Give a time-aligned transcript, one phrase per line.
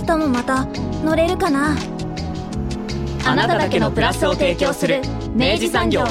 [0.00, 0.64] 明日もまた
[1.04, 1.76] 乗れるかな？
[3.26, 5.02] あなただけのプラスを提供する
[5.34, 6.04] 明治産業。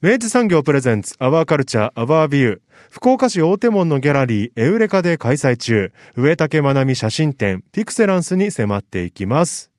[0.00, 2.60] 明治産業プレゼンツアワーカルチャーアワービュー
[2.90, 5.92] 福岡市大手門のギャラリーエウレカで開催中。
[6.16, 9.70] 上竹まなみ写真展ピクセランスに迫っていきます。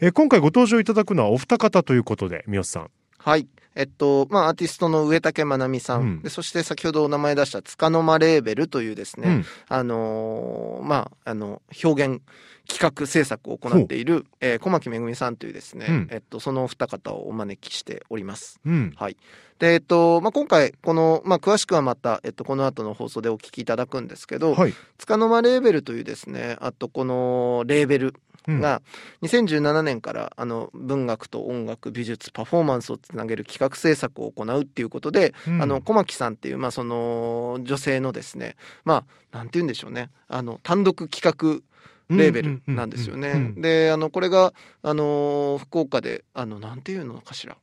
[0.00, 2.90] え今回ご登場いただくのはお二方ということで三好さん。
[3.18, 3.46] はい。
[3.78, 6.22] えっと、まあ、アーティストの上竹まなみさん,、うん。
[6.22, 9.44] で、そして先ほどお名前出したつかの間レーベルというですね、うん。
[9.68, 12.20] あのーまあ、あの、表現
[12.66, 16.08] 企画制作を行っている、えー小牧めぐみさんというですね、うん。
[16.10, 18.58] えっと、そのお二方をお招きしております。
[18.66, 18.92] うん。
[18.96, 19.16] はい。
[19.60, 28.14] で、えっと、まあ、今回、この、まあ、詳しくはまた、えっと、この後の放送でお聞きいただくんですけど、はい、つかの間レーベルというですね、あとこのレーベル
[28.48, 28.60] うん。
[28.60, 28.82] が
[29.22, 35.62] 2017年からあの文学と音楽美術パフォーマンスをつなげる企画制作を行うっていうことで、うん。
[35.62, 40.10] あの小牧さんっていう、まあ、その女性のですねまあなんて言うんでしょうね。
[40.28, 41.62] あの単独企画
[42.14, 43.52] レーベルなんですよね。
[43.56, 47.56] であのこれがあの福岡であのなんていうのかしら。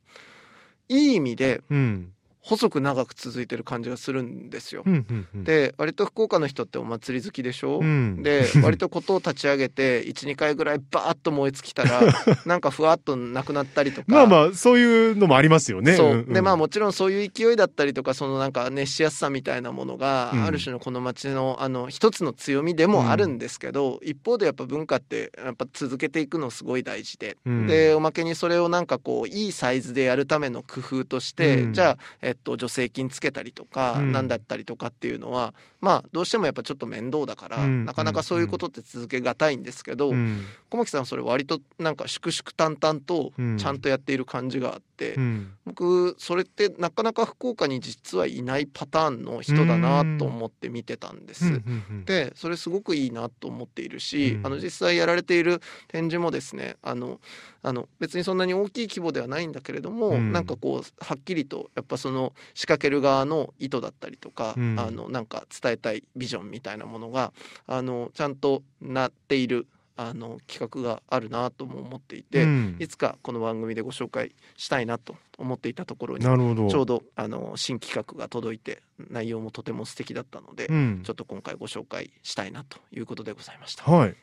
[0.87, 2.11] いい意味でうん
[2.45, 4.83] 細く長く続いてる感じがするんですよ。
[4.85, 5.43] うんうんうん。
[5.43, 8.21] で割と福岡の人ってお祭り好きでしょ、うん。
[8.21, 12.01] で割とことを立ち上げて12回ぐらいバーッと燃え尽きたら
[12.45, 14.05] なんかふわっとなくなったりとか。
[14.07, 15.95] まあまあそういうのもありますよね。
[15.95, 16.33] そう、んん。
[16.33, 20.43] でまあもちろんそういう勢いだったりとかそのなんか熱しやすさみたいなものが、うん。
[20.43, 27.65] ある種のこの街のあの一つの強みでもあるんですけど、一方でやっぱ文化ってやっぱ続けていくのすごい大事で、うん。
[27.65, 31.73] でおまけにそれをなんかこういいサイズでやるための工夫として、うん。
[31.73, 34.11] じゃあ、えっと、助成金つけたりとか、うん。
[34.11, 37.85] なんだったりとかっていうのはまあどうしてもやっぱちょっと面倒だから、うん。
[37.85, 40.45] なかなかそういうことって続けがたいんですけど、うん。
[40.69, 43.57] 小牧さんはそれ割となんか粛々淡々とうん。
[43.57, 45.51] ちゃんとやっている感じがあって、うん。
[45.65, 51.61] 僕それってなかなか福岡に実はいないパターンの人だなと思って見てたんです。
[52.05, 54.45] でそれすごくいいなと思っているし、うん。
[54.45, 57.19] あの実際やられている展示もですねあの
[57.61, 60.31] あの別にそんなに大きい規模ではないんだけれども、うん。
[60.31, 64.79] なんかこうはっきりとやっぱその仕掛ける側の意図だったりとか、うん。
[64.79, 67.33] あのなんか伝えたいビジョンみたいなものが
[67.67, 69.67] あのちゃんとなっている
[69.97, 83.83] あの企画があるなとも思っていて、うんいつかこの番組でご紹介したいなと思っていたところになるほどちょうどあの新企画が届いて内容もとても素敵だったので、うんちょっと今回ご紹介したいなということでございました。
[83.89, 84.15] はい。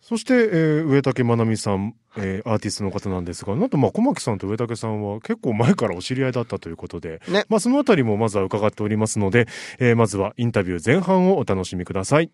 [0.00, 9.48] そして、えー上竹まなみさん、えーアーティストの方なんですが、なんとまあ小牧さんと上竹さんは結構前からお知り合いだったということで、ねまあそのあたりもまずは伺っておりますので、
[9.80, 12.30] えーまずはインタビュー前半をお楽しみください。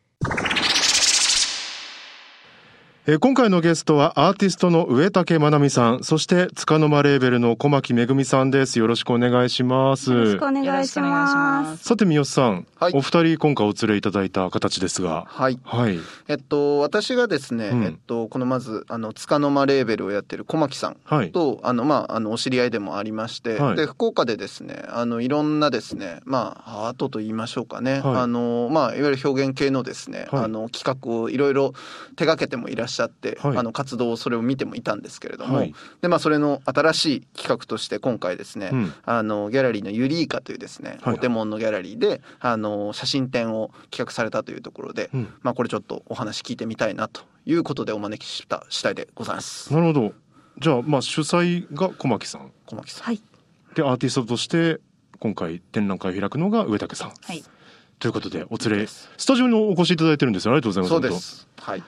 [3.07, 8.79] えー今回のゲストはアーティストの上竹まなみさん、そして束の間レーベルの小牧めぐみさんです。
[8.79, 10.11] よろしくお願いします。
[10.11, 11.11] よろしくお願いしま。
[11.11, 15.99] ますすさて三好さん、はいお二人今回お連れいただいた形ですが、はい、はい。
[16.29, 21.31] えっと私がですね、うんえっとこのまずあの束の間レーベルをやってる小牧さんはい。
[21.31, 31.75] とあのまああのお知り合いでもありまして、はいで福岡でですねあのいろんなですねまあアートと言いましょうかね、はいあのまあいわゆる表現系のですね、はいあの企画をいろいろ
[32.17, 49.73] 手掛けてもいらっしゃって、はいあの活動をそれを見てもいたんですけれども、はいでまあそれの新しい企画として今回ですね、うんあのギャラリーのユリーカというですね、はいお手門のギャラリーであの写真展を企画されたというところで、うんまあこれちょっとお話聞いてみたいなということでお招きした次第でございます。
[49.73, 50.13] なるほど。
[50.59, 52.53] じゃあ、まあ、主催が小牧さん。
[52.67, 53.05] 小牧さん。
[53.05, 53.21] はい。
[53.75, 54.81] で、アーティストとして、
[55.19, 57.13] 今回展覧会を開くのが上竹さん。
[57.21, 57.43] はい。
[57.99, 60.53] ということで、お連れ、スタジオにお越しいただいてるんですよ。
[60.53, 60.91] ありがとうございます。
[60.91, 61.49] そうで本す。
[61.59, 61.83] はい。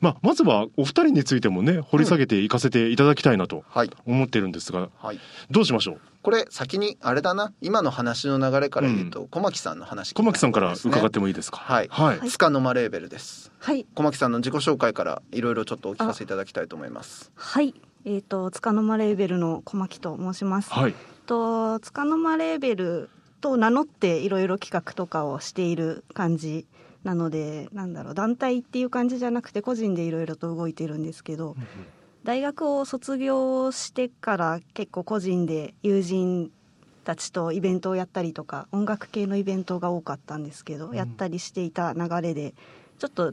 [0.00, 0.04] 当。
[0.06, 3.90] まあ、まずは、お二人についてもね、掘り下げていかせていただきたいなとはい。
[4.06, 5.20] 思ってるんですが、はい。
[5.50, 6.00] どうしましょう？
[6.22, 11.58] これ先にあれだな今の話の流れから言うと、小牧さんの話小牧さんから伺ってももいいですか？
[11.58, 12.28] はいはい。
[12.28, 13.86] つかの間レーベルですはい。
[13.94, 17.72] 小牧さんの自己紹介からいろいろちょっとお聞かせいただきたいと思いますはい。
[18.04, 20.70] えっ、と、つかの間レーベルの小牧と申します。
[20.72, 20.94] はい。
[21.26, 26.66] と、つかの間レーベルと名乗っていろいろ企画とかをしている感じ
[27.04, 31.56] なので、なんだろう、団体っていう感じじゃなくて、個人でいろいろと動いてるんですけど、
[32.24, 36.50] 大学を卒業してから結構個人で友人
[37.04, 42.54] たちとイベントをやったりとか音楽系のイベントが多かったんですけど、やったりしていた流れで
[42.98, 43.32] ちょっと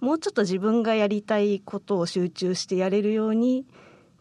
[0.00, 3.64] もうちょっと自分がやりたいことを集中してやれるように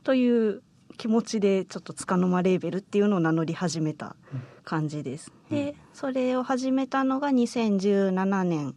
[0.04, 0.62] という
[1.02, 4.16] 気持ちでちょっとつかの間レーベルっていうのを名乗り始めた
[4.64, 5.32] 感じです。
[5.50, 8.76] でそれを始めたのが2017年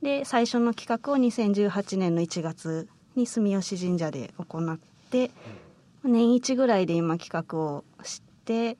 [0.00, 4.78] で最初の企画を2018年の1月に住吉神社で行っ
[5.10, 5.30] て
[6.02, 8.78] 年一ぐらいで今企画をして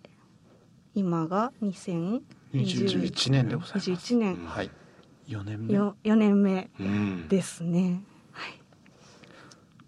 [0.95, 2.23] 今が2021
[2.55, 3.91] 21年でございます。
[3.91, 4.71] 21年はい。
[5.29, 5.75] 4年目。
[5.75, 8.03] よ4年目うんですね。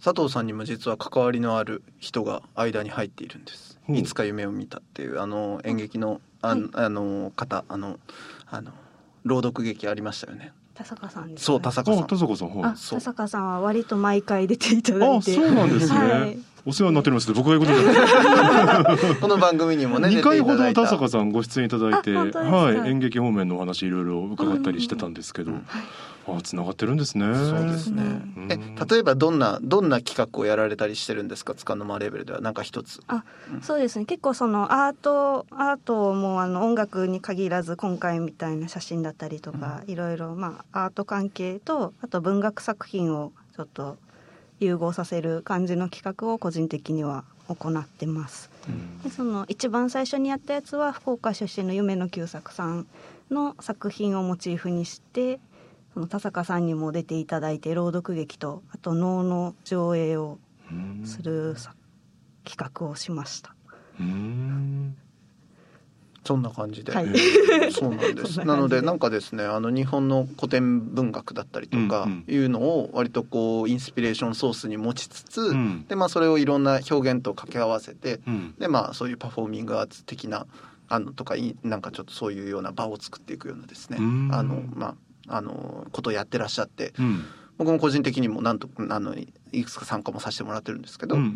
[0.04, 3.80] 佐藤さんにも実は関わりのある人が間に入っているんです。
[3.88, 6.60] いつか夢を見たっていうあの演劇のあ,、はい。
[6.74, 7.98] あの方あの
[8.50, 8.72] あの
[9.24, 10.52] 朗読劇ありましたよね。
[10.74, 12.06] 田坂さんですかそう田坂さあん。
[12.06, 16.38] 田坂さんは田坂さんは割と毎回出ていただいあてそうなんですね、はい。
[16.66, 19.16] お世話になっております僕が言うことじゃない。
[19.16, 25.66] この番組にもね2回ほど田坂さんご出演いただいて、はい、演劇方面のお話いろいろ伺ったりしてたんですけど、うん
[26.26, 27.24] あ繋がってるんですね。
[27.34, 28.02] そうですね。
[28.36, 28.48] うん。
[28.50, 28.58] え
[28.90, 31.54] 例えばどんなどんな企画をやられたりしてるんですか？
[31.54, 33.00] つかの間レベルではなんか一つ。
[33.62, 34.04] そうですね。
[34.06, 43.96] 結構そのアートアートもあの音楽に限らず今回みたいな写真だったりとか、いろいろまあアート関係とあと文学作品をちょっと
[44.60, 48.50] 融合させる感じの企画を個人的には行ってます。
[49.02, 52.86] でその一番最初にやったやつは福岡出身の夢の久作さん
[53.30, 55.38] の作品をモチーフにして
[55.94, 60.38] その田坂さんにも出ていただいて朗読劇とあと能の上映を
[60.70, 61.74] うんするさ
[62.44, 63.54] 企画をしました。
[64.00, 64.96] うん。
[66.24, 66.92] そんな感じで。
[66.92, 67.06] はい。
[67.70, 68.40] そうなんです。
[68.44, 75.84] なのでなんかですねあの日本の古典文学だったりとかいうのを割とこうインスピレーションソースに持ちつつ、うん。
[75.88, 78.54] でまあそれをいろんな表現と掛け合わせて、うん。
[78.58, 80.46] でまあそういうパフォーミングアーツ的な
[80.88, 84.30] あのとかいなんかちょっとそういうような場を作っていくようなですねうん。
[84.32, 84.94] あのまあ
[85.28, 87.24] あのことをやってらっしゃってうん。
[87.56, 89.14] 僕も個人的にもなんとあの
[89.52, 91.28] いくつか参加もさせてもらってるんですけど、うんうん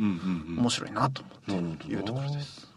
[0.50, 2.68] うん面白いなと思っていうところです。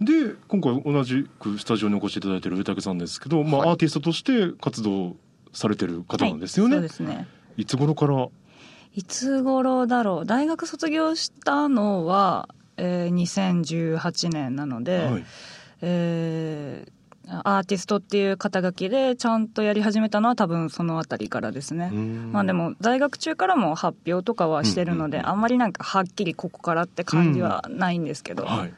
[0.00, 3.70] で今回同じくスタジオにお越しいただいている上竹さんですけど、まあはい。
[3.70, 5.16] アーティストとして活動
[5.52, 6.76] されてる方なんですよね。
[6.76, 7.26] はい、そうですね。
[7.56, 8.28] いつ頃から？
[8.94, 10.26] いつ頃だろう。
[10.26, 15.24] 大学卒業したのは、えー、2018年なので、はい。
[15.82, 16.93] えー
[17.28, 25.32] アーティストっていう肩書きでちゃんとやり始めたのは多分そのあたりからですね、まあでも在学中からも発表とかはしてるので、うんうんうん。
[25.32, 28.74] あんまりなんかはっきりここからって感じはないんですけど、はい、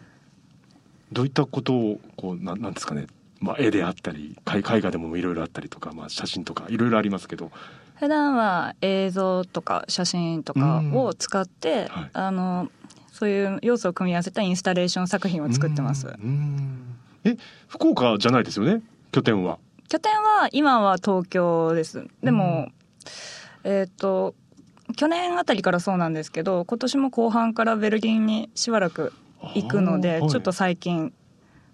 [1.13, 3.07] どういったことをこうなんなんですかね、
[3.41, 7.51] まあ、絵であったり絵絵画でもいろいろあったりとか、まあ、写真とかいろいろありますけど、
[7.97, 12.11] 普段は映像とか写真とかを使って、はい。
[12.13, 12.71] あの
[13.13, 16.07] そういう要素を組み合わせたインスタレーション作品を作ってます。
[16.07, 16.13] うん。
[16.13, 16.97] うん
[17.31, 17.37] え
[17.69, 18.83] 福岡じゃないですよね？
[19.13, 19.59] 拠点は。
[19.89, 22.07] 拠点は今は東京です。
[22.23, 22.69] でも、
[23.65, 24.35] えっ、と
[24.97, 29.13] 去年あたりからそうなんですけど今年も後半からベルリンにしばらく
[29.55, 30.31] 行くので、はい。
[30.31, 31.13] ちょっと最近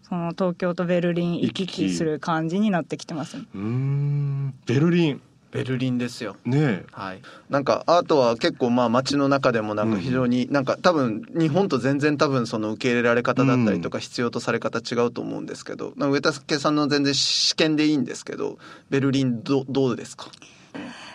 [0.02, 4.54] その東京とベルリン行き来する感じになってきてますうーん。
[4.66, 5.22] ベルリン
[5.52, 6.34] ベルリンですよ。
[6.44, 6.86] ねえ。
[6.92, 18.56] はい、なんかアートは結構まあ街の中でもなんか非常になんか多分日本と全然多分その受け入れられ方だったりとか必要とされ方違うと思うんですけど、なんか上竹さんの全然試験でいいんですけど
[18.88, 20.30] ベルリンどどうですか？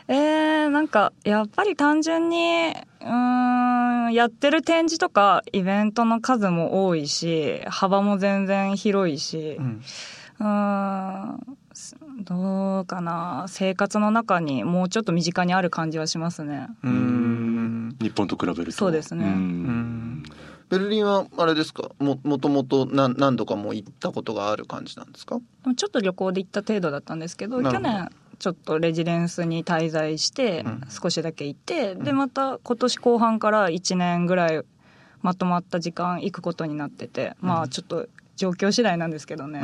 [0.08, 9.82] えー、なんかやっぱり単純にうーんやってる展示とかイベントの数も多いし幅も全然広いし、うん。
[10.40, 10.46] うー
[11.34, 11.58] ん
[12.18, 13.46] どうかな。
[13.48, 16.68] 生活の中にもうちょっと身近にある感じはしますね。
[16.84, 17.96] うーん。
[18.02, 18.72] 日本と比べると。
[18.72, 19.26] そうですね。
[19.26, 19.64] ん。
[20.18, 20.24] ん。
[20.70, 25.12] ベルリンはあれですかももともと何何度かもう行ったことがある感じなん。
[25.12, 25.40] ですか
[25.76, 27.20] ちょっと旅行で行った程度だったん。
[27.20, 28.10] ですけど去年
[28.40, 30.82] ちょっとレジデンスに滞在してうん。
[30.90, 34.62] 少しだけ行って、でまた今年後半から1年ぐらい
[35.22, 39.12] まとまった時間行くことになってて、まあちょっと状況次第なん。
[39.12, 39.62] ですけどね、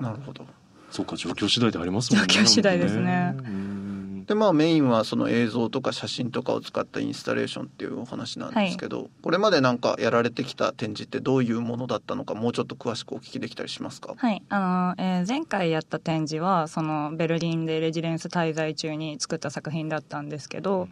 [0.00, 0.44] なるほど
[0.92, 2.26] そうか状況次第でありますもんね。
[2.28, 3.34] 状況次第ですね。
[3.36, 4.24] うん。
[4.26, 14.14] でまあメインはその映像とか写真とかを使ったインスタレーションっていうお話なんですけど、これまでなんかやられてきた展示ってどういうものだったのかもうちょっと詳しくお聞きできたりしますか？
[14.16, 14.42] はい。
[14.48, 20.88] あの、えー前回やった展示はそのベルリンでレジデンス滞在中に作った作品だったんですけど、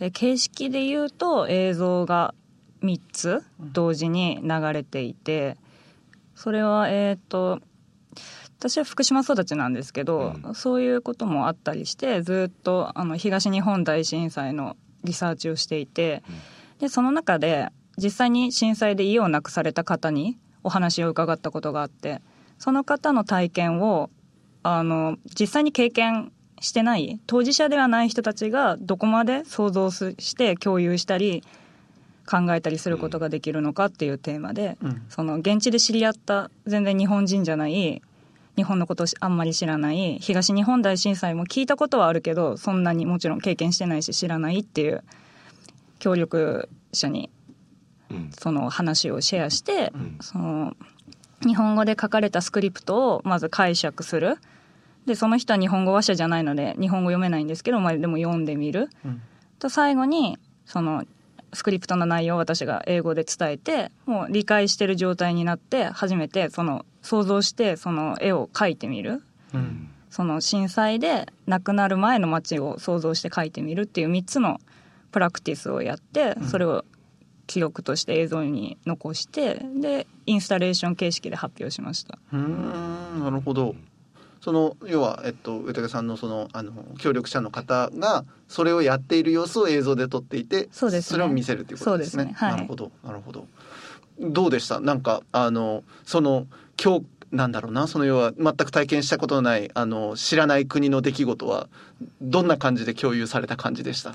[0.00, 2.34] えー形式で言うと映像が
[2.82, 5.56] 3つ同時に流れていて
[6.34, 7.60] それはえっ、と
[8.58, 16.22] 私は福島育ちなんですけど、うそういうこともあったりしてずっとあの東日本大震災のリサーチをしていて、
[16.80, 22.20] でその中で実際に震災で家を亡くされた方にお話を伺ったことがあって
[22.58, 24.10] その方の体験を
[24.62, 31.42] あの実際に経験してない当事者ではない人たちがどこまで想像すして共有したり
[32.28, 35.02] 考えたりすることができるのかっていうテーマで、うん。
[35.08, 38.02] その現地で知り合った全然日本人じゃない
[38.58, 40.18] 日本のことをあんまり知らない。
[40.20, 45.04] 東日本大震災も聞いたことはあるけどそんなにもちろん経験してないし知らないっていう。
[46.00, 47.30] 協力者に
[48.10, 48.30] うん。
[48.38, 50.18] その話をシェアして、ん。
[50.20, 50.76] その
[51.46, 54.38] 日本語で書かれたスクリプトをまず解釈する。
[55.06, 59.22] でその人は日本語話者じゃないので日本語読めないんですけど、まあ、でも読んでみる、うん。
[59.58, 61.04] と最後にその
[61.52, 69.22] スクリプトの内容を私が英語で伝えてもう理解してる状態になって初めてその想像してその絵を描いてみる。
[69.54, 69.90] うん。
[70.10, 74.58] その震災で亡くなる前の街を想像して描いてみるっていう3つの
[75.12, 76.84] プラクティスをやってそれを
[77.46, 82.18] 記録として映像に残してでインスタレーション形式で発表しました。
[82.32, 83.74] うーんなるほど
[84.40, 91.18] その要は、えっと、上竹さんのそのあの協力者の方がそれをやっている様子を映像で撮っていてそうですね。
[91.18, 92.24] れを見せるということですね。
[92.24, 92.34] すね。
[92.34, 92.52] はい。
[92.52, 93.46] なるほどなるほど。
[94.20, 94.80] どうでした？
[94.80, 96.46] なんかあのその
[96.82, 101.68] 今日なんだろうなその要は全く体験したことのないあの知らない国の出来事は
[102.22, 104.14] どんな感じで共有された感じでした、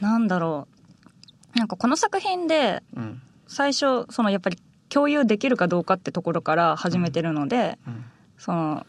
[0.00, 0.66] なんだろ
[1.54, 1.58] う。
[1.58, 3.20] なんかこの作品でうん。
[3.48, 4.58] 最初そのやっぱり
[4.88, 8.04] 共有できるかどうかってところから始めてるので、うん。
[8.38, 8.86] その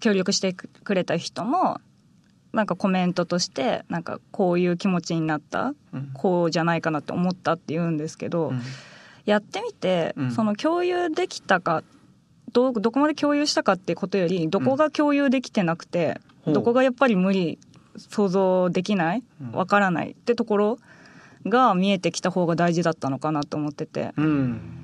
[0.00, 1.80] 協力してくれた人も
[2.54, 6.10] なんかコメントとしてなんかこういう気持ちになったうん。
[6.14, 8.62] こうじゃないかなって思ったって言うんですけど、うん。
[9.24, 10.30] やってみて、うん。
[10.30, 11.82] その共有できたか
[12.52, 17.58] どうどこまで共有したかってことよりどこが共有できてなくて、どこがやっぱり無理
[17.96, 19.52] 想像できないうん。
[19.52, 20.78] わからないってところ
[21.46, 24.12] が見えてきた方が大事だったのかなと思ってて。
[24.16, 24.83] うん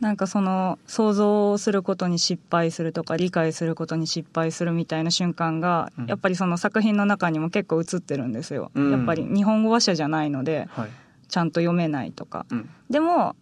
[0.00, 6.06] なんかその想像することに失敗するとか理解することに失敗するみたいな瞬間が、うん。
[6.06, 8.90] やっぱりその作品の中にも結構映ってるんですよ、うん。
[8.92, 10.90] やっぱり日本語話者じゃないのではい。
[11.28, 12.46] ちゃんと読めないとか。
[12.50, 12.70] うん。
[12.88, 13.36] でも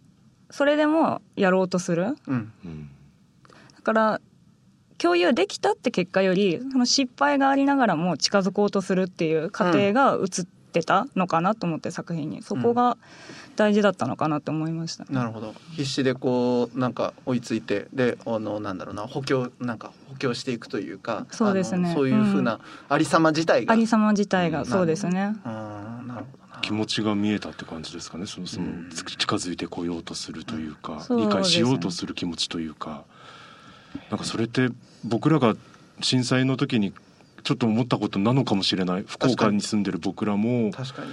[0.50, 2.16] それでもやろうとする。
[2.26, 2.52] うん。
[2.64, 2.90] うん
[3.76, 4.20] だから
[4.98, 12.42] 共有できたって結果よりその失敗がありながらも近づこうとするっていう過程が映ってたのかなと思って作品に。
[12.42, 12.96] そこが
[13.56, 15.54] 大事だったのかなって思いました、なるほど。
[15.72, 21.92] 必死でこうなんか追いついてであのなんだろうな補強なんか補強していくというかそうですね。
[21.94, 24.52] そういうふうなありさま自体が、ありさま自体うん。
[24.52, 26.60] がそうですね、あーなるほどな。
[26.60, 28.26] 気持ちが見えたって感じですかね。
[28.26, 28.90] そのそのうん。
[28.90, 31.26] 近づいてこようとするというか、そうね。
[31.26, 33.04] 理解しようとする気持ちというか。
[34.10, 34.68] なんかそれって
[35.02, 35.56] 僕らが
[36.00, 36.92] 震災の時に
[37.48, 39.04] ちょっと思ったことなのかもしれない。
[39.06, 40.70] 福岡に住んでる僕らも。
[40.70, 41.12] 確かに、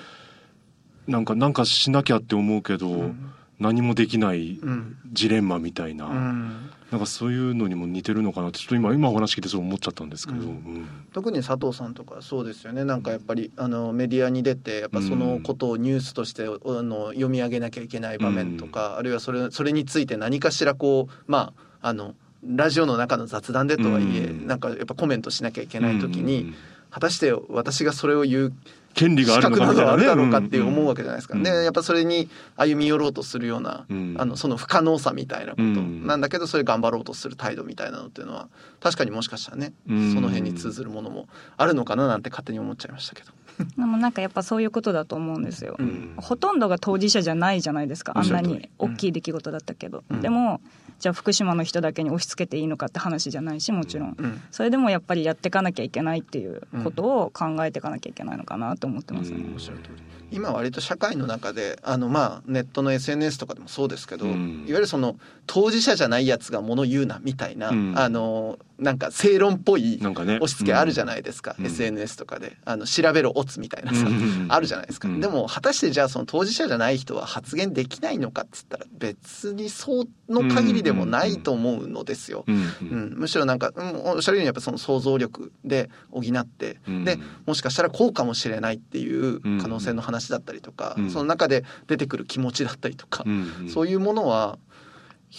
[1.08, 3.32] なんかなんかしなきゃって思うけど、うん。
[3.58, 6.70] 何もできないうんジレンマみたいな、うん。
[6.92, 10.48] なんかそういうのにも似てるのかなってちょっと今今お話聞いてそう思っちゃったんですけど、うん。
[10.48, 10.88] うん。
[11.14, 12.84] 特に佐藤さんとかそうですよね。
[12.84, 22.14] なんかやっぱりあのメディアに出てやっぱそのことをニュースとして、あの読み上げなきゃいけない場面とか、あるいはそれそれについて何かしらこうまああの
[22.46, 24.48] ラジオの中の雑談でとはいえ、うん。
[24.48, 26.56] なんかやっぱコメントしなきゃいけない時に、うん。
[26.92, 28.54] 果たして私がそれを言う
[28.96, 31.44] 権利があるの資格なかねどあるだろうかっていう思うわけじゃないですか、うん。
[31.44, 34.16] でやっぱそれに歩み寄ろうとするような、うん。
[34.18, 35.64] あのその不可能さみたいなこと。
[35.64, 36.08] うん。
[36.08, 38.48] なんだけどそれ頑張ろうとする態度みたいなのっていうのは
[38.80, 40.14] 確かにもしかしたらね、うん。
[40.14, 43.32] その辺に通ずるものもあるのかななんて勝手に思っちゃいましたけど。
[43.78, 46.14] でもなんかやっぱそういうことだと思うんですよ、うん。
[46.18, 50.22] ほとんどが当事者じゃないじゃないですかあんなに大きい出来事だったけど、うん。
[50.22, 50.62] でも
[51.00, 54.42] じゃあ福島の人だけに押し付けていいのかって話じゃないしもちろん、うん。
[54.52, 59.54] それでもやっぱりやっていかなきゃいけないっていうことを考えていかなきゃいけないのかなと思ってますね、うん。
[59.54, 60.02] おっしゃる通り。
[60.32, 64.66] 今割と社会の中であのまあネットの SNS とかでもそうですけど、うん。
[64.68, 67.94] いわゆるその当事者じゃないやつがもの言うなみたいな、うん。
[67.98, 71.66] あのなんか正論っぽい押し付けあるじゃないですか、うん。
[71.66, 72.58] SNS とかで。
[72.66, 74.48] あの調べろオツみたいなさ、うん。
[74.50, 75.20] あるじゃないですか、うん。
[75.20, 82.44] でも果たしてじゃあその当事者じゃない人は発言できないのかっつったら別にその限りでもないと思うのですよ。
[82.48, 82.56] うん。
[82.56, 87.06] うん、むしろなんか、うん、おっしゃるようにやっぱその想像力で補って、うん。
[87.06, 91.10] でもしかしたらこうかもしれないっていう可能性の話だったりとか、うん。
[91.10, 93.70] その中で出てくる気持ちだったりとか、うん。
[93.70, 94.58] そういうものは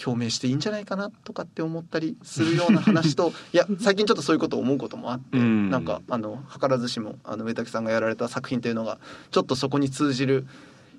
[0.05, 5.69] 表明していいんじゃないかなとかって思ったりするような話と いや最近ちょっとそういうことを思うこともあって、うん。
[5.69, 8.99] なんかあの図らずしもあの上竹さんがやられた作品というのが
[9.31, 10.45] ちょっとそこに通じる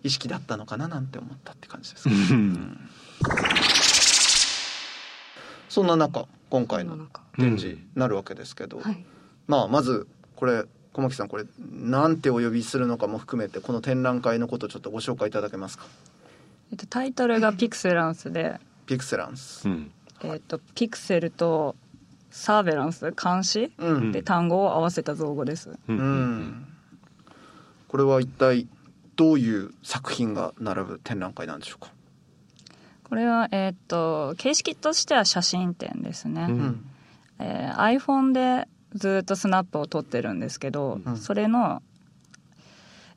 [0.03, 2.89] 意識だったのかななんて思ったって感じです、う ん
[5.69, 6.97] そんな中今回の
[7.37, 9.05] 展示になるわけですけど、はい。
[9.47, 15.85] まあまずこれ小牧さんこれなんてお呼びするのかも含めてこの展覧会のことをちょっとご紹介いただけますか？
[16.71, 19.93] えっと、タイトルが「ピクセランスで」ピクセランス、うん。
[20.25, 21.77] えっと、ピクセルと
[22.31, 24.13] サーベランス監視うん。
[24.13, 26.67] で単語を合わせた造語です、ううん。
[27.87, 28.67] これは一体
[29.15, 31.93] どういう作品が並ぶ展覧会なんでしょうか？
[33.05, 36.59] これはえーっと形式としては写真展ですね、うん。
[36.59, 36.91] うん
[37.39, 41.17] えー iPhone でずっとスナップを撮ってるんですけど、うん。
[41.17, 41.83] それの、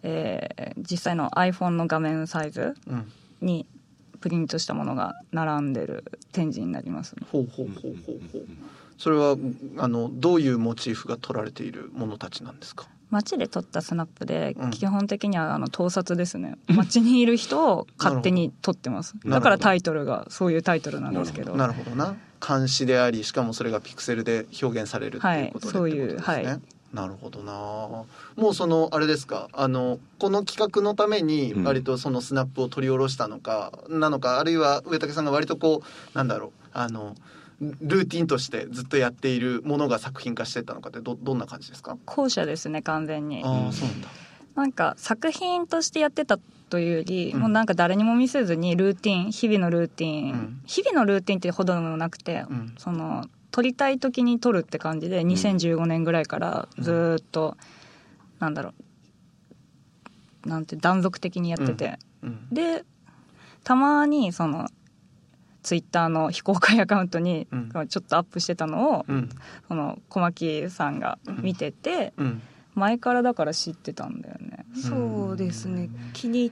[0.04, 3.12] えー実際の iPhone の画面サイズうん。
[3.42, 3.66] に
[4.22, 8.42] プリントしたものが並んでる展示になりますほうほうほうほうほう。
[8.98, 9.36] それは
[9.78, 12.88] あのどういうモチーフが取られているものたちなんですか？
[13.10, 14.70] 街で撮ったスナップでうん。
[14.70, 16.56] 基本的にはあの盗撮ですね。
[16.70, 19.16] 街にいる人を勝手に撮ってます。
[19.26, 21.56] だからタイトルがそういうタイトルなんですけど。
[21.56, 21.96] なるほど。
[21.96, 22.16] な
[22.48, 26.62] 監視でありしかもそれがピクセルで表現されるっていうことで、はいそういうはい
[26.94, 27.54] なるほどな。
[28.36, 29.50] もうそのあれですか？
[29.54, 31.64] あのこの企画のためにうん。
[31.64, 35.84] 割とそのスナップを取り下ろしたのか、なのかあるいは上竹さんが割とこ
[36.14, 37.16] うなんだろうあの
[37.60, 41.98] ルーティンとしてずっとやっているものが作品化してったのかってどどんな感じですか？
[42.06, 43.42] 後者ですね完全に。
[43.46, 44.08] ああそうなんだ。
[44.56, 46.38] なんか作品としてやってた
[46.70, 47.40] というより、うん。
[47.40, 50.62] もうなんか誰にも見せずにルーティン日々のルーティン、うん。
[50.66, 52.74] 日々のルーティンってほどでもなくて、うん。
[52.78, 57.58] その撮りたい時に撮るって感じで2015年ぐらいからずーっと、
[58.40, 58.74] なんだろ
[60.46, 60.50] う。
[60.50, 62.48] なんて断続的にやってて、うん。
[62.52, 62.84] で
[63.64, 64.68] たまにその
[65.62, 67.88] ツイッターの 非公開アカウントにうん。
[67.88, 69.30] ちょっとアップしてたのを、うん。
[69.68, 72.42] その小牧さんが見てて、うん。
[72.74, 74.66] 前からだから知ってたんだよね。
[74.74, 75.90] そうですね。
[76.14, 76.52] 気に入っ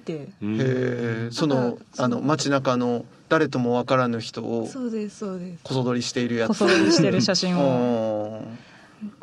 [0.00, 0.28] て。
[0.42, 0.56] うん。
[0.56, 5.60] へえそのなんかあの街中の誰ともわからぬ人をそうですそうです。
[5.62, 6.48] こそ撮りしているやつ。
[6.48, 7.62] こそ撮りしてる写真を。
[7.62, 8.42] を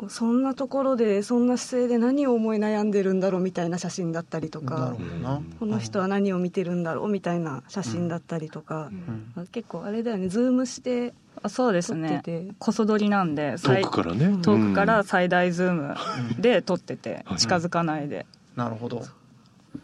[0.08, 8.90] そんなところでそんな姿勢で何を思い悩んでるんだろうみたいな写真だったりとなかるほどな、この人は何を見てるんだろうみたいな写真だったりとか、
[9.36, 9.46] うん。
[9.46, 14.36] 結構あれだよねズームしてあそうです撮ってねて、こそ撮りなんで遠くからね。
[14.42, 15.94] 遠くから最大ズーム
[16.38, 18.26] で撮っててはい近づかないで。
[18.56, 19.02] なるほど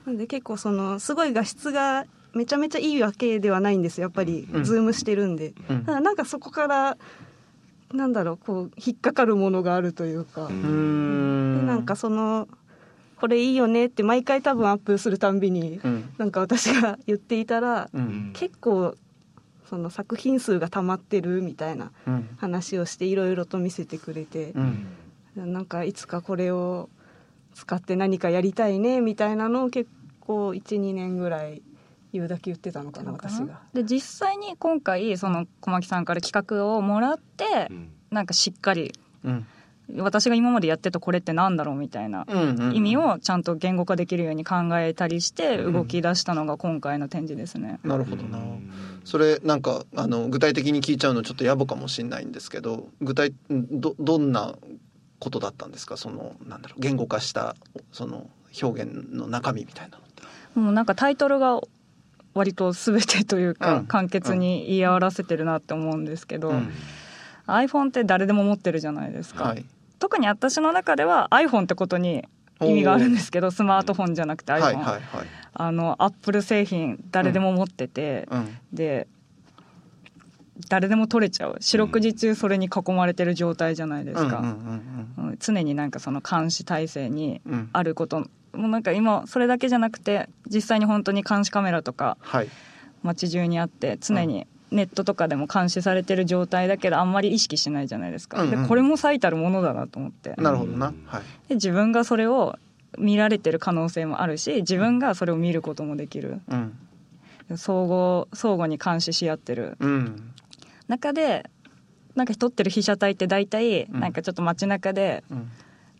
[0.06, 4.64] なんで結構そのすごい画質がめちゃめちゃいいわけではないんですよやっぱりうん。
[4.64, 5.84] ズームしてるんで、うん。
[5.84, 6.96] ただなんかそこから
[7.92, 12.48] なんだろうこう引っかかるものがあるというか、でなんかその
[13.16, 16.14] これいいよねって毎回多分アップするたんびに、うん。
[16.18, 18.30] なんか私が言っていたら、うん。
[18.34, 18.94] 結構
[19.68, 22.28] その作品数が溜まってるみたいなうん。
[22.36, 25.52] 話をしていろいろと見せてくれてう、ん。
[25.52, 26.90] なんかいつかこれを
[27.56, 29.88] 使って何かやりたいねみたいなのを結
[30.20, 31.62] 構12年ぐらい
[32.12, 33.62] 言うだけ言ってたのかな私が。
[33.72, 37.88] で実際に今回その小牧さんから企画をもらってうん。
[38.10, 38.92] なんかしっかり
[39.24, 39.46] うん。
[39.94, 47.78] 私が今までやってたこれってなんだろうみたいなうん意味をちゃんと言語化できるように考えたりして動き出したのが今回の展示ですね。
[47.84, 48.38] なるほどな。
[49.04, 54.56] それなんかあの具体的に聞いちゃうのちょっと野暮かもしれないんですけど具体どどんな
[55.18, 55.96] ことだったんですか？
[55.96, 57.56] そのなんだろう言語化した
[57.92, 58.28] その
[58.62, 60.22] 表現の中身みたいなのって。
[60.58, 61.60] もうなんかタイトルが
[62.34, 63.86] 割と全てというか、うん。
[63.86, 66.72] 簡潔に言い表せてるなって思うんですけど、うん。
[67.46, 69.64] iPhone って誰でも持ってるじゃないですか、はい。
[69.98, 72.24] 特に私の中では iPhone ってことに
[72.60, 75.00] 意味があるんですけどスマートフォンじゃなくて iPhone、はいはいはい。
[75.54, 78.58] あのアップル製品誰でも持ってて、うん。
[78.72, 79.08] で
[80.68, 81.56] 誰でも取れちゃう。
[81.60, 84.44] 四六時中それに囲まれてる状態じゃないですか、うん。
[84.44, 84.50] うん
[85.18, 87.52] うんうん常になんかその監視体制にうん。
[87.52, 88.20] うんあること。
[88.20, 92.48] もうなんか今それだけじゃなくて実際に本当に監視カメラとかはい。
[93.02, 98.62] 街中にあって常にネットとかでも監視されてる状態だけどあんまり意識しないじゃないですか、うんうん。
[98.62, 100.34] でこれも最たるものだなと思って。
[100.38, 100.94] なるほどな。
[101.06, 101.22] はい。
[101.48, 102.58] で自分がそれを
[102.98, 106.40] 見られてる可能性もあるし自分がそれを見ることもできる。
[106.48, 106.78] うん。
[107.56, 109.76] 相互相互に監視し合ってる。
[109.80, 110.32] うん
[110.88, 111.48] 中で
[112.14, 114.00] なんか撮ってる被写体って大体うん。
[114.00, 115.50] なんかちょっと街中でうん。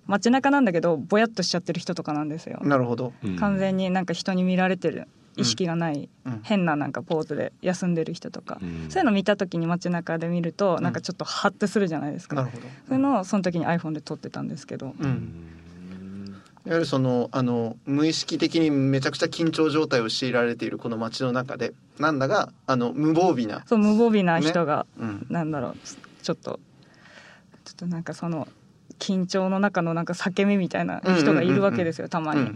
[0.07, 2.61] 街中なんだけどぼやっとしちゃってる人とかなんですよ。
[2.62, 3.12] なるほど。
[3.25, 3.37] うん。
[3.37, 6.40] 完全になんか人に見られてる意識がない、うん。
[6.44, 8.87] 変ななんかポーズで休んでる人とか、うん。
[8.88, 12.62] そういうの見た時に街中で見るとなんかちょっとハッてするじゃないですか、なるほど。
[12.88, 15.35] そういうのをその時に iPhone で撮ってたんですけど、うん
[16.66, 25.76] いわゆるそのあの無意識的にめちゃくちゃ緊張状態を強いられているこの街の中でなんだがあの無防備な、そう無防備な人が、うん、なんだろう
[26.22, 26.59] ちょっと
[27.64, 28.48] ちょっとなんかその
[28.98, 32.50] 緊張の中のなんか裂け目みたいな人がいるわけですよ、たまに、うんう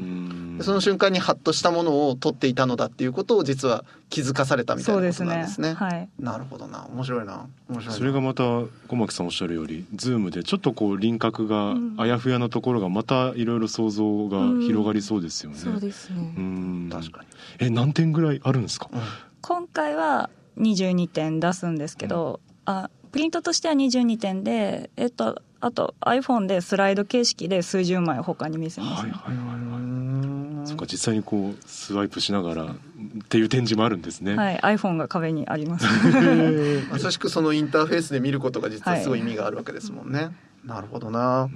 [0.62, 0.64] ん。
[0.64, 5.36] その瞬間にハッとしたものを取っていたのだっていうことを実は気づかされたみたいなことそうですね。
[5.36, 5.74] なんですね。
[5.74, 6.08] はい。
[6.18, 6.86] なるほどな。
[6.92, 7.46] 面白いな。
[7.68, 7.92] 面白いな。
[7.92, 8.42] それがまた
[8.88, 15.58] 小牧さんおっしゃるよりズームでちょっとこう輪郭があやふやなところがまたいろいろ想像が広がりそうですよね。
[15.58, 16.90] そうですね、うん。
[16.92, 18.88] 確かに、え何点ぐらいあるんですか？
[18.92, 19.00] うん。
[19.42, 29.80] 今回は22点出すんですけど、あプリントとしては22点で、えっと、あと iPhone でスライド形式で数十枚他に見せます、ね、はいはいはいはい。
[30.66, 32.68] そっか実際にこうスワイプしながらっ
[33.28, 34.36] ていう展示もあるんですね。
[34.36, 35.86] はい iPhone が壁にあります。
[36.90, 40.32] まさしくそのインターフェースで見ることが実はすごい意味があるわけですもんね、はい、
[40.68, 41.48] なるほどな。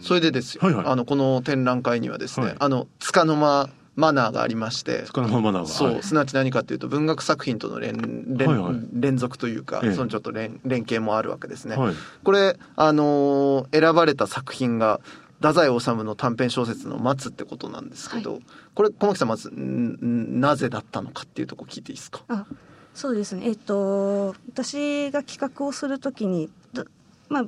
[0.00, 5.04] それでですよ、はいはい、あのこの展覧会にはですね、はい、あの束の間マナーがありまして。
[5.06, 5.68] 束の間マナーが。
[5.68, 15.00] そう、すなわち何かというと文学作品との連連はいはい、連続というか、ええ、そのちょっと連連携もあるわけですね、はい、これあのー、選ばれた作品が
[15.40, 18.42] 太宰治の短編小説の「待つ」ってことなんですけど、はい、
[18.74, 22.22] これ小牧さんまずなぜだったのかっていうとこ聞いていいですか？
[22.28, 22.46] あ
[22.94, 23.42] そうですね。
[23.46, 26.50] えっと私が企画をするときに
[27.28, 27.44] まあ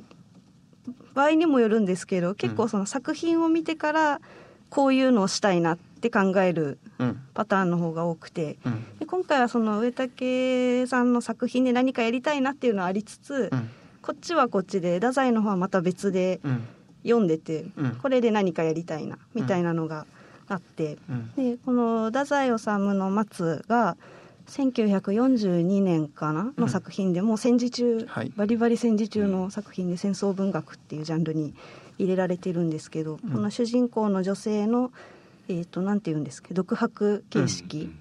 [1.13, 4.21] 場合にもよるんですけど結構その作品を見てから
[4.69, 6.79] こういうのをしたいなって考える
[7.33, 13.69] パターンの方が多くて、うん、で今回はその上竹さんの作品で何かやりたいなっていうのはありつつ、うん、
[14.01, 16.39] こっちはこっちで太宰の方はまた別で
[17.03, 20.05] 読んでて、うん、これで何かやりたいなみたいなのが
[20.47, 20.97] あって、
[21.35, 23.97] でこの太宰治の「松」が
[24.49, 31.53] 1942年かなの作品でもう戦時中、はい、バリバリ戦時中の作品で戦争文学っていうジャンルに
[31.99, 34.91] 入れられてるんですけど、この主人公の女性の
[35.49, 37.91] えーと、なんて言うんですけど独白形式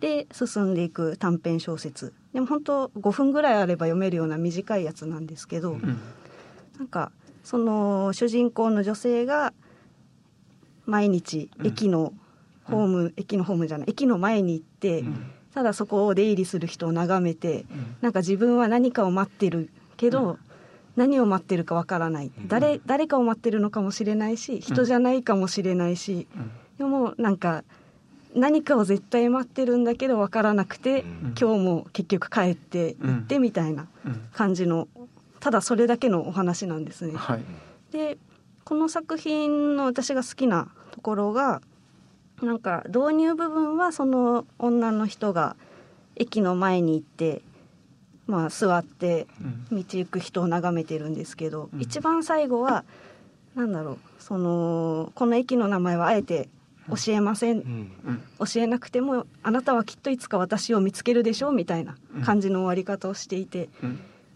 [0.00, 2.14] で進んでいく短編小説。
[2.32, 6.00] でも本当5分ぐらいあれば読めるような短いやつなんですけど、うん、
[6.78, 7.12] なんか
[7.44, 9.52] その主人公の女性が
[10.86, 12.12] 毎日駅の
[12.64, 20.38] ホーム、うん、駅のホームじゃない駅の前に行って、うん、ただそこを出入りする人を眺めて、うん、なんか自分は何かを待ってるけど、
[20.96, 26.26] 何を待ってるかわからない、誰誰かを待ってるのかもしれないし人じゃないかもしれないし。
[26.78, 27.64] でもなんか
[28.34, 33.86] 何かを絶対待ってるんだけど分からなくて、うん、今日も結局帰って行ってみたいな
[34.32, 34.88] 感じの、
[35.38, 37.14] ただそれだけのお話なんですね。
[37.14, 37.42] はい、
[37.92, 38.18] で
[38.64, 41.62] この作品の私が好きなところが
[42.42, 45.56] なんか導入部分はその女の人が
[46.16, 47.42] 駅の前に行って、
[48.26, 49.26] まあ、座って
[49.70, 52.84] 道行く人を眺めてるんですけど、うん、一番最後は
[53.54, 56.48] 何だろうそのこの駅の名前はあえて
[56.88, 57.92] 教えません、うん、
[58.38, 63.68] 教えなくてもあなたはきっといつか私を見つけるでしょうみたいな感じの終わり方をしていて、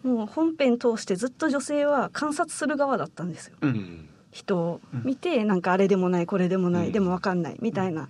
[0.04, 8.08] うん、もう本編通してずっと女性は観察する側だったんですよ、うん、人を見てなんかあれでもないこれでもない、でも分かんないみたいな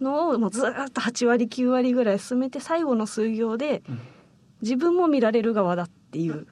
[0.00, 3.82] のをもうずっと8割9割ぐらい進めて最後の数行で
[4.60, 6.46] 自分も見られる側だっていう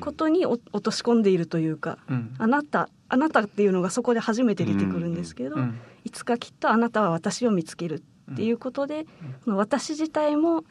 [0.00, 1.98] ことに落とし込んでいるというか、
[2.38, 5.56] あなたあなたっていうのがそこで初めて出てくるんですけど、
[6.04, 9.06] いつかきっとあなたは私を見つけるっていうことで、
[9.46, 10.64] うん、私自体も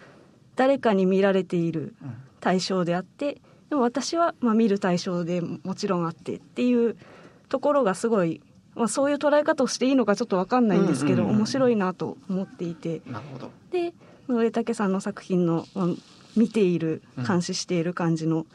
[0.55, 1.95] 誰かに見られている
[2.39, 6.97] 対象であってでも私はまあ見る対象でもちろんあってっていう
[7.49, 8.41] ところがすごい、
[8.75, 13.01] まあ、そういう捉え方をしていいのかちょっと分かんないんですけど、面白いなと思っていて。
[13.71, 13.93] で
[14.27, 15.87] 上竹さんの作品の、まあ、
[16.35, 18.45] 見ている監視している感じの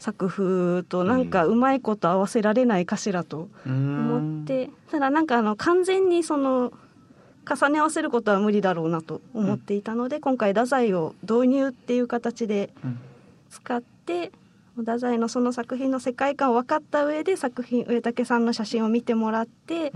[0.00, 6.72] 作風となんかうまいこと合わせられないかしらと思って、うん、ただなんかあの完全にその
[7.48, 12.70] 重ね合わせることは無理だろうなと思っていたので、うん、今回太宰を導入っていう形で
[13.50, 14.32] 使って、
[14.76, 19.92] うん、太宰のその作品の世界観を分かった上で作品上竹さんの写真を見てもらって、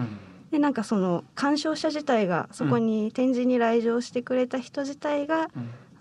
[0.51, 5.49] でなんかその鑑賞者自体がそこに展示に来場してくれた人自体が、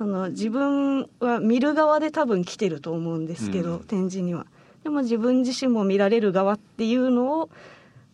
[0.03, 4.45] あの自分は見る側で多分来てると思うんですけど、うん、展示には。
[4.83, 7.49] でも自分自身も見られる側っていうのを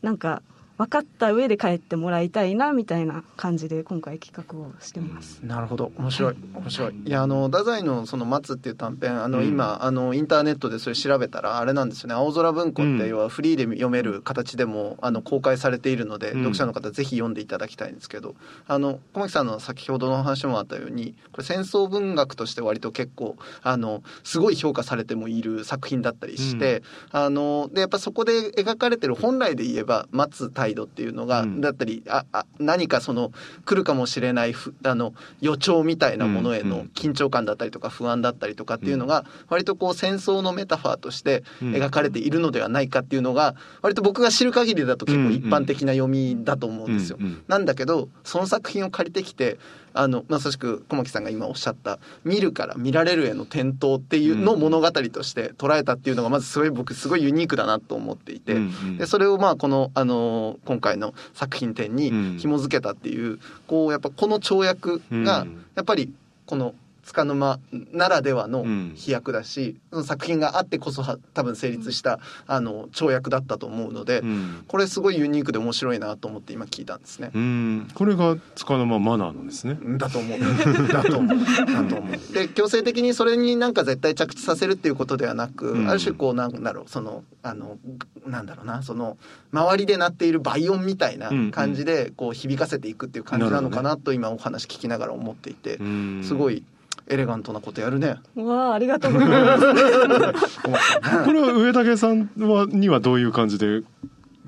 [0.04, 0.43] なんか
[0.79, 5.41] 分かった上で帰ってもらいたいなみたいな感じで今回企画をしてます。
[5.43, 5.91] なるほど。
[5.97, 6.35] 面白い。
[6.55, 6.95] 面白い。
[7.05, 12.15] いやあの太宰のその松っていう短編あの、今あのインターネットでそれ調べたらあれなんですよね。
[12.15, 33.32] 青空文庫って要はフリーで読める形でもあの公開されているので、読者の方ぜひ読んでいただきたいんですけどあの小牧さんの先ほどの話もあったようにこれ戦争文学として割と結構あのすごい評価されてもいる作品だったりして、あのでやっぱそこで描かれてる本来で言えば松対態度っていうのが、うん、だったりああ何かその
[33.65, 34.53] 来るかもしれない
[34.84, 47.17] あの予兆みたいなものへの緊張感だったりとか不安だったりとかっていうのが割とこう戦争のメタファーとして描かれているのではないかっていうのが割と僕が知る限りだと結構一般的な読みだと思うんですよ。
[47.47, 49.58] なんだけどその作品を借りてきて
[49.93, 58.56] あのまさしく小牧さんが今おっしゃった見るから見られるへの転倒っていうのを物語として捉えたっていうのがまずすごい僕すごいユニークだなと思っていて、
[58.97, 66.13] でそれをまあこのあの今回の作品展に紐付けたっていうこうやっぱこの跳躍がやっぱり
[66.45, 66.73] この
[67.13, 67.60] 束の間
[67.91, 68.93] ならではのうん。
[68.95, 74.63] 飛躍だし、その作品があってこそは多分成立した、あの跳躍だったと思うので、うん。
[74.67, 77.32] これすごいユニークで面白いなと思って今聞いたんですね。
[77.34, 77.88] うん。
[77.93, 79.78] これが束の間マナーなんですね。
[79.98, 80.39] だと思う。
[80.88, 81.38] だと思う。
[81.65, 82.34] だと思う。
[82.34, 85.89] で強制的にそれになんか絶対着地させるっていうことではなく、うん。
[85.89, 87.78] ある種こうなんだろうそのあの
[88.26, 89.17] なんだろうなその
[89.52, 96.24] 周りで鳴っている倍音みたいな感じでこう響かせていくっていう感じなのかなと今お話聞きながら思っていて、うん。
[96.24, 96.63] すごい
[97.10, 98.17] エレガントなことやるね。
[98.36, 100.60] うわあありがとうございます。
[101.26, 103.82] これは上竹さんはにはどういう感じで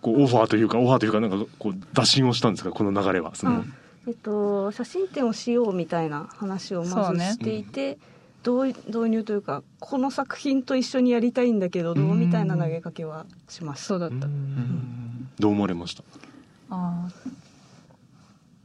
[0.02, 2.72] こうオファーというかオファーというかなんかこう打診をしたんですか？
[2.72, 3.58] この流れはその。
[3.58, 3.64] あ
[4.08, 8.00] えっと、写真展をしようみたいな話をまずしていて、
[8.44, 14.28] 導導入というかこの作品と一緒にやりたいんだけどどうみたいな投げかけはしましたそうだった、
[15.40, 16.04] どう思われました？
[16.72, 17.32] あー。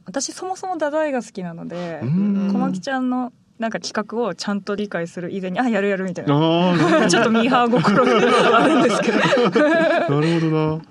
[0.05, 2.49] 私そもそも太宰が好きなのでうん。
[2.51, 7.07] 小牧ちゃんのなんか企画をちゃんと理解する以前にあやるやるみたいな。
[7.09, 9.19] ちょっとミーハー心があるんですけど。
[10.07, 10.81] ほどな。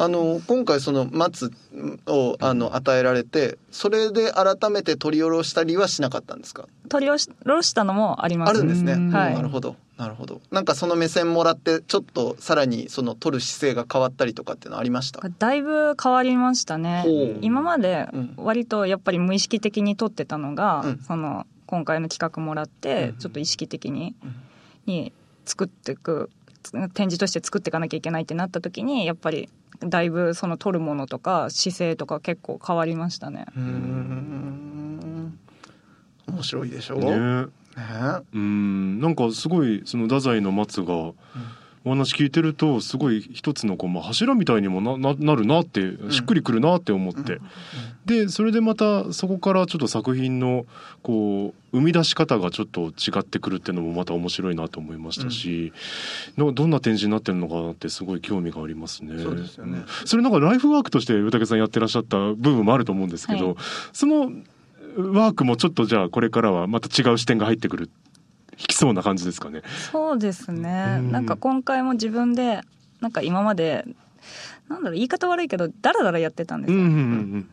[0.00, 1.50] あの今回その松
[2.06, 6.68] をあの与えられてそれで改めて取り下ろしたりはしなかったんですか？
[6.88, 8.50] 取り下ろしたのもあります。
[8.50, 8.92] あるんですね。
[8.92, 9.10] うん。
[9.10, 9.34] はい。
[9.34, 9.74] なるほど。
[9.96, 10.40] なるほど。
[10.52, 15.20] なんかその目線もらってちょっとさらにその取る姿勢が変わったりとかっていうのありました？
[15.36, 17.04] だいぶ変わりましたね。
[17.40, 18.34] 今までうん。
[18.36, 20.98] 割とやっぱり無意識的に撮ってたのが、うん。
[20.98, 24.34] その今回の企画もらってうんちょっと意識的に,、うん。
[24.86, 25.12] に
[25.44, 26.30] 作っていく
[26.62, 29.48] つ展示として作っていかなきゃいけないってなった時にやっぱり
[29.80, 33.46] だいぶその撮るものとか姿勢とか結構変わりましたね。
[33.54, 35.38] うーん。
[36.26, 36.96] 面白いでしょ？
[36.96, 37.00] う。
[37.00, 37.10] ね。
[37.16, 37.48] ね。
[38.34, 39.00] うん。
[39.00, 41.12] なんかすごいその太宰の松が
[41.88, 47.38] お話聞いてるとすごい一つのこう、まあ、柱みたいにもなななるなってしっくりくるなって思って、
[48.04, 50.66] でそれでまたそこからちょっと作品の
[51.02, 55.72] こう生み出し方がちょっと違ってくるっていうのもまた面白いなと思いましたし、
[56.36, 59.22] のどんな展示になってるのかなってすごい興味がありますね。
[59.22, 59.78] そうですよね。
[59.78, 63.56] んそれなんかライフワークとして上竹さんやってらっしゃった部分もあると思うんですけど、はい。
[63.92, 64.30] その
[64.96, 68.07] ワークもちょっとじゃあこれからはまた違う視点が入ってくる引
[68.66, 69.62] きそうな感じですかね。
[69.92, 70.96] そうですね。
[70.98, 71.12] うん。
[71.12, 72.60] なんか今回も自分で
[73.00, 73.84] なんか今まで
[74.68, 76.94] なんだろう言い方悪いけどダラダラやってたんですよ、うんうんう
[77.38, 77.48] ん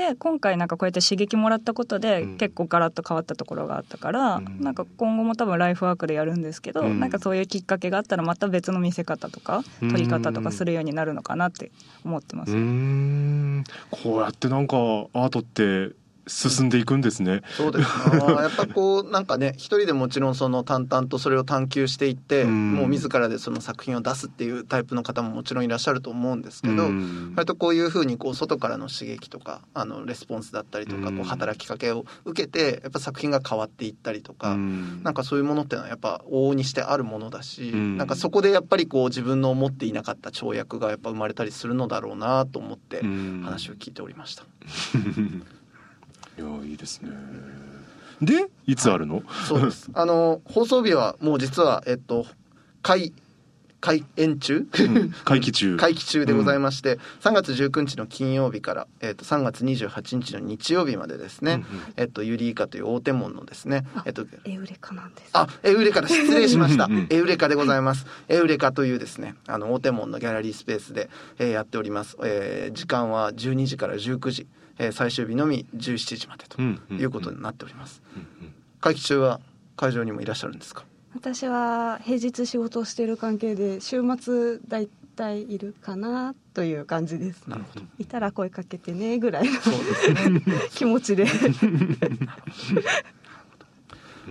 [0.00, 2.36] で今回なんかこうやって刺激もらったことでうん。
[2.38, 4.60] 結構ガラッと変わったところがあったから、うん。
[4.60, 7.00] なんか今後も多分ライフワークでやるんですけど、うん。
[7.00, 9.90] なんかそういうきっかけがあったらまた別の見せ方とかうん。
[9.90, 11.70] 撮り方とかするようになるのかなって
[12.04, 15.90] 思ってます、うこうやってなんかアートって
[16.30, 17.42] 進んでいくんですね。
[17.56, 18.32] そうですな。
[18.42, 26.86] やっぱこうなんかね一人でもちろんその淡々とそれを探求していって、うんもう自らでその作品を出すっていうタイプの方ももちろんいらっしゃると思うんですけど。
[26.86, 44.44] うん割とこういうふうにこう外からの刺激とかあのレスポンスだったりとかうんこう働きかけを受けてやっぱ作品が変わっていったりとか、うんなんかそういうものっていうのはやっぱ往々にしてあるものだし、うんなんかそこでやっぱりこう自分の思っていなかった跳躍がやっぱ生まれたりするのだろうなと思ってうん話を聞いておりました。
[46.40, 47.10] いやいいですね。
[48.22, 49.22] でいつあるの？
[49.48, 49.90] そうです。
[49.94, 52.26] あの放送日はもう実はえっと
[52.82, 53.12] 開
[53.80, 54.66] 開演中？
[54.78, 55.76] うん会期中。
[55.80, 65.30] 会期中でございまして、3月19日の金曜日から、えっと3月28日の日曜日までですね、うんうんえっとユリイカという大手門のですねあ、えっとエウレカなんです。
[65.32, 66.08] あ、エウレカだ。
[66.08, 67.06] 失礼しましたうんうん。
[67.08, 68.04] エウレカでございます。
[68.28, 72.18] エウレカというですね、あの、大手門のギャラリースペースで、えーやっております。
[72.22, 74.46] えー時間は12時から19時、
[74.82, 76.60] えー最終日のみ17時までと
[76.94, 78.02] いうことになっております。
[78.80, 79.40] 会期中は
[79.76, 80.84] 会場にもいらっしゃるんですか？
[81.14, 87.42] 私は平日仕事をしている関係で週末だいたいいるかなという感じです。
[87.46, 87.84] なるほど。
[87.98, 89.50] いたら声かけてねぐらいの
[90.30, 90.42] ね。
[90.72, 91.26] 気持ちで。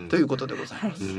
[0.10, 1.04] ということでございます。
[1.04, 1.10] は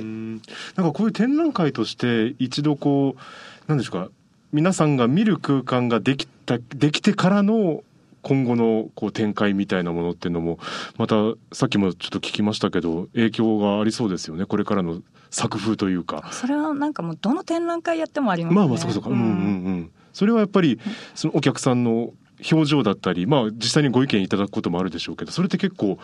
[0.00, 3.20] いなんかこういう展覧会として一度こう
[3.68, 4.10] なんでしょうか
[4.52, 7.82] 皆さんが見る空間ができたできてからの
[8.22, 10.58] 今後のこう展開みたいなものっていうのも
[10.96, 11.16] また
[11.52, 14.46] さっきもちょっと聞きましたけど影響がありそうですよね。
[14.46, 15.00] これからの
[15.30, 16.28] 作風というか。
[16.32, 18.56] それはなんかもうどの展覧会やってもありますね。
[18.56, 19.16] まあまあそうかそうか、うん。
[19.16, 20.80] うんうん、それはやっぱり
[21.14, 22.12] そのお客さんの
[22.50, 25.98] 表情だったり、まあ実際にご意見いただくこともあるでしょうけど、それって結構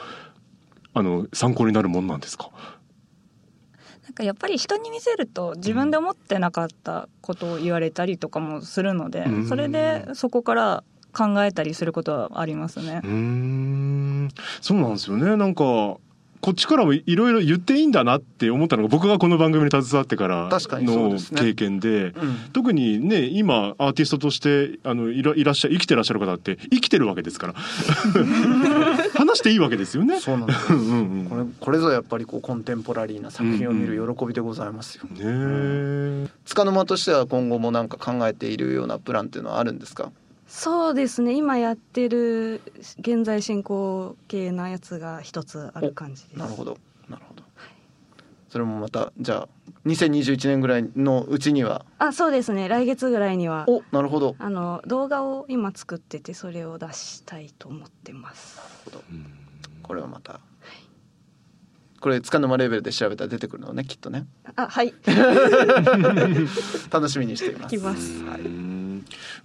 [0.92, 2.50] あの参考になるもんなんですか？
[4.04, 9.48] なんかやっぱり人に見せると自分で思ってなかったことを言われたりとかもするので、うん。
[9.48, 13.00] それでそこから考えたりすることはありますね。
[13.04, 13.10] うー。
[13.10, 14.28] ん、
[14.60, 15.36] そうなんですよね。
[15.36, 16.00] なんかこ
[16.40, 21.40] こっちからもいろいろ言っていいんだなって思ったのが僕がこの番組に携わってから確かにそうのですね。
[21.40, 22.14] 経験でうん。
[22.52, 27.54] 特にね今アーティストとしてあのいらいらっしゃ生きてらっしゃる方って生きてるわけですから。
[29.16, 30.20] 話していいわけですよね。
[30.20, 30.72] そうなんです。
[30.72, 35.04] うんうんこれこれぞやっぱりこうコンテンポラリーな作品を見る喜びでございますよ。
[35.04, 40.12] ねえ束の間としては今後もなんか考えているようなプランっていうのはあるんですか？
[40.46, 41.34] そうですね。
[41.34, 42.60] 今やってる
[42.98, 46.38] 現在進行形なやつが一つある感じです。
[46.38, 46.78] なるほど。
[47.08, 47.42] なるほど。
[48.48, 49.48] それもまたじゃあ
[49.86, 51.84] 2021年ぐらいのうちには？
[51.98, 52.68] あそうですね。
[52.68, 54.36] 来月ぐらいにはおなるほど。
[54.38, 58.60] あの動画を今作っててそれを出したいと思ってます。
[59.82, 60.40] これはまた
[62.00, 64.26] これ束の間レベルで調べたら出てくるのねきっとね。
[64.56, 64.94] あはい。
[66.92, 67.74] 楽しみにしています。
[67.76, 68.22] 来ます。
[68.22, 68.73] うん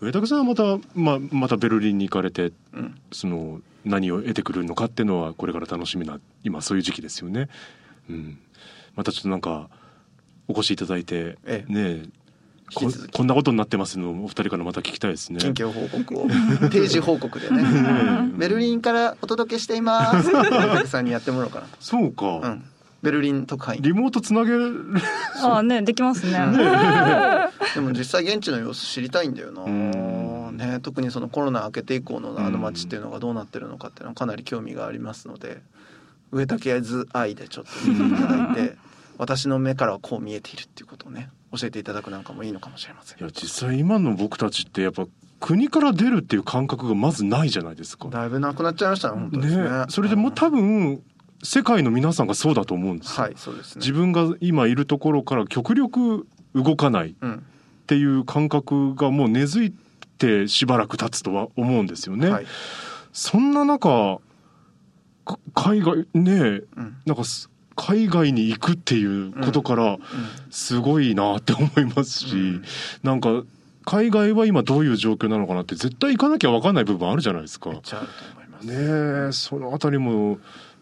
[0.02, 0.63] 上竹さんはまた、
[0.95, 7.50] まあ、またベルリンに行かれてうんその何を得てくるのかっていうのはこれから楽しみな今そういう時期ですよね。
[8.10, 8.39] うん、
[8.95, 9.69] またちょっとなんか
[10.48, 11.72] お越しいただいて、ええ。
[11.72, 12.10] ねえ
[12.74, 15.39] ここんなことになってますのをお二人からまた聞きたいですね。
[15.39, 16.28] 近況報告を。
[16.69, 17.63] 定時報告でね。
[18.38, 20.30] ベルリンからお届けしています。
[20.88, 22.63] さんにやってもらおうかそうか、なうん。
[23.02, 23.82] ベルリン特派員。
[23.82, 24.86] リモートつなげる。
[25.41, 26.38] ああねできますね
[27.75, 30.58] でも実際現地の様子知りたいんだよな、うん。
[30.58, 35.62] ね、特にそのコロナ明けて以降のあの街っていうのがどうなってるのかっていうのはかなり興味がありますので
[36.32, 38.77] 上竹図愛でちょっと見ていただいて
[39.17, 43.19] 私の目からはこう見えているっていうことをね教えていただくなんかもいいのかもしれません。
[43.19, 45.05] いや実際今の僕たちってやっぱ
[45.39, 48.10] 国から出るっていう感覚がまずないじゃないですか。
[48.10, 49.55] だいぶなくなっちゃいましたね本当ね。
[49.55, 49.86] ね。
[49.89, 51.01] それでもう多分
[51.43, 53.23] 世界の皆さんがそうだと思うんですよ。
[53.23, 53.79] はいそうですね。
[53.79, 57.10] 自分が今いるところから極力動かない。
[57.10, 57.45] っうん
[57.89, 59.73] ていう感覚がもう根付い
[60.19, 62.30] てしばらく経つとは思うんですよね。
[62.30, 62.45] はい。
[63.12, 64.19] そんな中
[65.25, 66.97] か海外ねうん。
[67.08, 69.97] なんかす海外に行くっていうことから
[70.52, 72.63] すごいなって思いますし、うん。
[73.02, 73.43] なんか
[73.86, 77.71] 海外は今どういう状況なのかなって絶対行かなきゃ分かんない部分あるじゃないですか。
[77.71, 80.38] ねそのあたりも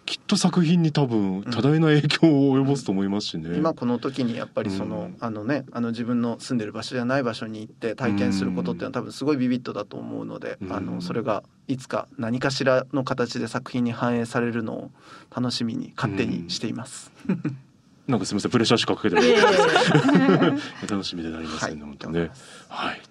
[0.08, 3.58] きっと作品に多分多大な影響を及ぼすと思いますしね。
[3.58, 14.92] 今この時にやっぱりその、うんあのねあの自分の住んでる場所じゃない場所に行って体験することっていうのは多分すごいビビッドだと思うので、うんあのそれがいつか何かしらの形で作品に反映されるのを
[15.36, 17.12] 楽しみに勝手にしています。
[18.08, 19.34] なんかすみませんプレッシャーしかかけてない。
[20.90, 22.32] 楽しみでなりますね、はい本当ね。
[22.70, 23.02] はい。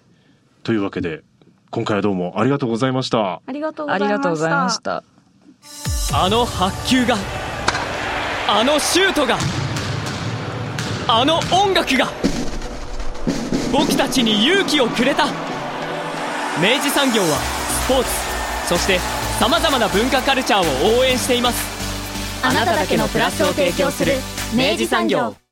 [0.63, 1.23] というわけで
[1.69, 3.41] 今回はどうもありがとうございました。
[3.45, 5.03] ありがとうございました
[6.13, 7.17] あの白球が
[8.47, 9.37] あのシュートが
[11.07, 12.07] あの音楽が
[13.71, 15.25] 僕たちに勇気をくれた。
[16.59, 17.37] 明治産業は
[17.85, 18.09] スポーツ
[18.67, 18.99] そして
[19.39, 21.77] さまざまな文化カルチャーを応援しています。
[22.43, 24.13] あなただけのプラスを提供する
[24.55, 25.46] 明治産業。